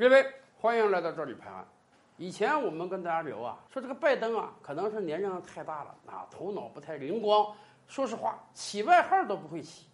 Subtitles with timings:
[0.00, 0.24] 各位，
[0.60, 1.66] 欢迎来到这里拍案。
[2.18, 7.52] 以前我们跟大家聊啊，说这个拜登啊，可能是年龄太大了啊，头脑不太灵光。
[7.88, 9.86] 说实话，起外号都不会起。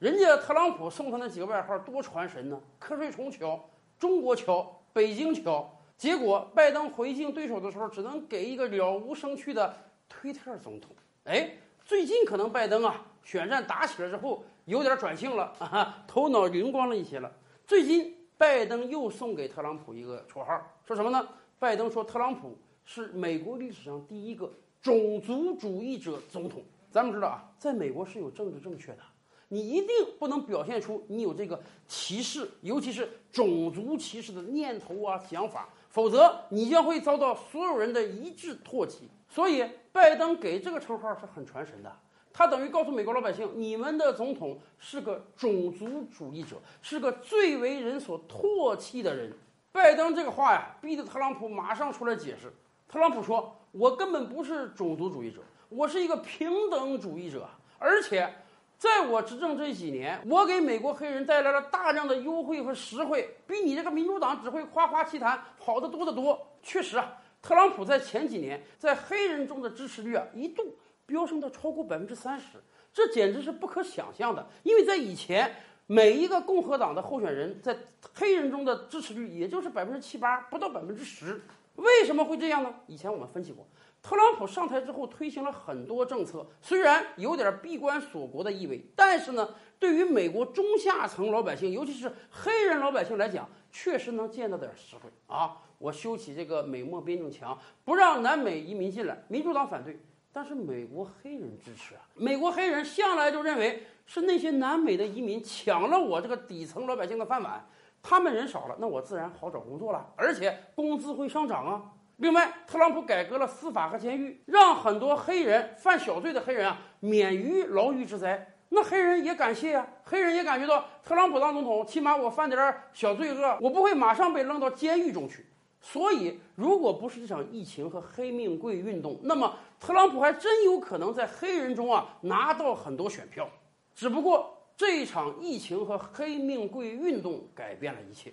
[0.00, 3.64] 人家特朗普送他那几个外号多传神呢，瞌睡虫桥、
[4.00, 5.72] 中国桥、北京桥。
[5.96, 9.72] 结果拜登回敬对手的时候，只能给一个了无生趣的
[10.08, 10.90] 推特总统。
[11.22, 11.48] 哎，
[11.84, 17.30] 最近可能拜登啊，选战打起来之后有点转性了啊，头脑灵光了一些了。
[17.64, 21.28] 最近拜登又送给特朗普一个绰号，说什么呢？
[21.60, 26.60] 拜登说，特朗普是美国历史上第一个种族主义者总统。
[26.90, 28.98] 咱们知道啊，在美国是有政治正确的，
[29.46, 29.88] 你一定
[30.18, 39.08] 不能表现出你有这个歧视，尤其是种族歧视的念头啊、想法，否则你将会遭到所有人的一致唾弃。
[39.28, 41.96] 所以，拜登给这个称号是很传神的，
[42.32, 49.32] 他等于告诉美国老百姓，你们的总统是个种族主义者，是个最为人所唾弃的人。
[49.70, 52.52] 拜登这个话呀，逼得特朗普马上出来解释。
[52.88, 57.48] 特朗普说：“我根本不是种族主义者，我是一个平等主义者。
[57.78, 58.30] 而且，
[58.76, 66.38] 在我执政这几年，我给美国黑人带来了大量的优惠和实惠，比你这个民主党只会夸夸其谈好得多得多。
[66.62, 70.76] 确实啊，特朗普在前几年在黑人中的支持率啊，一度
[71.06, 72.58] 飙升到超过百分之三十，
[72.92, 74.46] 这简直是不可想象的。
[74.62, 75.54] 因为在以前。”
[75.88, 77.76] 每一个共和党的候选人，在
[78.14, 81.42] 黑人中的支持率也就是百分之七八，不到百分之十。
[81.74, 82.72] 为什么会这样呢？
[82.86, 83.66] 以前我们分析过，
[84.00, 89.46] 特朗普上台之后推行了很多政策，虽然有点闭关锁国的意味，但是呢，
[89.78, 95.58] 对于美国中下层老百姓，尤其是黑人老百姓来讲，确实能见到点实惠啊！
[95.78, 100.00] 我修起这个美墨边境墙，不让南美移民进来，民主党反对。
[100.32, 102.00] 但是美国黑人支持啊！
[102.14, 107.66] 美国黑人向来就认为是那些南美的移民抢了我这个底层老百姓的饭碗，
[108.02, 111.82] 他们人少了，那我自然好找工作了，而且工资会上涨啊。
[112.16, 125.44] 另外，特朗普改革了司法和监狱，让很多黑人犯小罪的黑人啊免于牢狱之灾，那黑人也感谢呀，黑人也感觉到特朗普当总统，起码我犯点小罪恶，我不会马上被扔到监狱中去。
[125.84, 133.48] 所以，如果不是这场疫情和黑命贵运动，那么特朗普还真有可能在黑人中啊拿到很多选票。
[133.92, 138.32] 只不过这一场疫情和黑命贵运动改变了一切。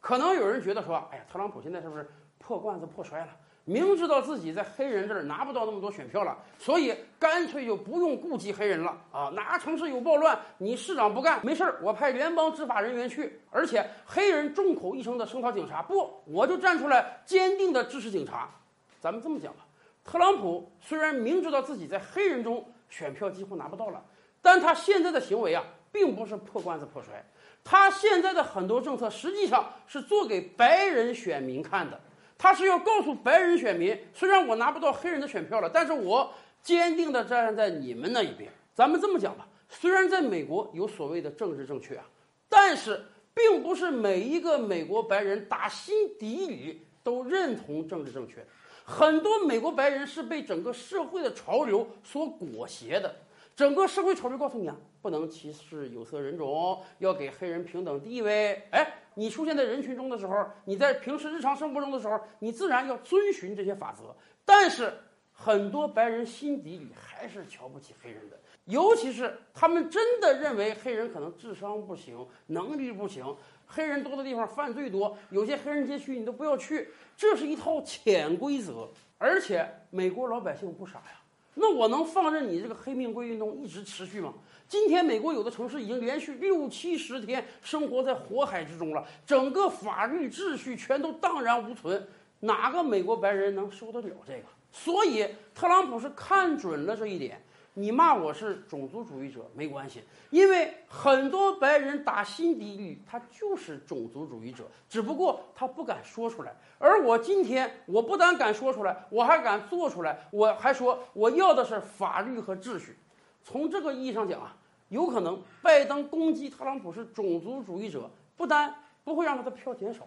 [0.00, 3.28] 可能有人觉得说：“哎呀，特朗普现在是不是破罐子破摔了？”
[3.70, 9.30] 明知道自己在黑人这儿拿不到那么多选票了，所以干脆就不用顾及黑人了啊！
[9.32, 18.50] 哪城市有暴乱，你市长不干没事儿，我派联邦执法人员去，而且黑人众口一声的声讨警察，不，我就站出来坚定的支持警察。
[18.98, 19.60] 咱们这么讲吧，
[20.04, 24.02] 特朗普虽然明知道自己在黑人中选票几乎拿不到了，
[24.42, 27.24] 但他现在的行为啊，并不是破罐子破摔，
[27.62, 32.00] 他现在的很多政策实际上是做给白人选民看的。
[32.42, 38.50] 他是要告诉白人选民，虽然我拿不到黑人的选票了，但是我坚定地站在你们那一边。
[38.74, 42.04] 咱们这么讲吧，虽然在美国有所谓的政治正确啊，
[42.48, 48.36] 但是并不是每一个美国白人打心底里都认同政治正确。
[48.84, 53.14] 很多美国白人是被整个社会的潮流所裹挟的。
[53.54, 58.62] 整个社会潮流告诉你啊，不能歧视有色人种，要给黑人平等地位。
[58.70, 58.94] 哎。
[59.14, 64.14] 你出现在人群中的时候，你在平时日常生活中的时候，你自然要遵循这些法则。
[64.44, 64.90] 但是
[65.32, 76.88] 很多白人心底里还是瞧不起黑人的，尤其是他们真的认为黑人可能智商不行，能力不行，黑人多的地方犯罪多，有些黑人街区你都不要去。
[77.16, 81.20] 这是一套潜规则，而且美国老百姓不傻呀。
[81.54, 84.32] 那我能放任你这个黑命贵运动一直持续吗？
[84.68, 92.06] 今天美国有的城市已经连续六七十天生活在火海之中了，整个法律秩序全都荡然无存，
[92.40, 94.44] 哪个美国白人能受得了这个？
[94.70, 97.42] 所以特朗普是看准了这一点。
[97.74, 106.54] 你骂我是种族主义者没关系，因为很多白人打心底里他就是种族主义者，只不过他不敢说出来。
[106.78, 112.96] 而我今天我不但敢说出来，我还敢做出来，我还说我要的是法律和秩序。
[113.42, 114.54] 从这个意义上讲啊，
[114.88, 118.74] 有可能拜登攻击特朗普是种族主义者，不单
[119.04, 120.06] 不会让他的票减少，